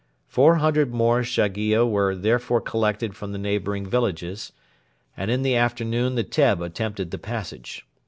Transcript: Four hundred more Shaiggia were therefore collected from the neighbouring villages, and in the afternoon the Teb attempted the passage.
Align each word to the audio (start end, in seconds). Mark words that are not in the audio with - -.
Four 0.25 0.55
hundred 0.55 0.91
more 0.95 1.21
Shaiggia 1.21 1.87
were 1.87 2.15
therefore 2.15 2.59
collected 2.59 3.15
from 3.15 3.33
the 3.33 3.37
neighbouring 3.37 3.85
villages, 3.85 4.51
and 5.15 5.29
in 5.29 5.43
the 5.43 5.55
afternoon 5.55 6.15
the 6.15 6.23
Teb 6.23 6.59
attempted 6.59 7.11
the 7.11 7.19
passage. 7.19 7.85